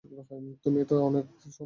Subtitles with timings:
[0.63, 1.59] তুমি তো আমাদের সম্যক দ্রষ্টা।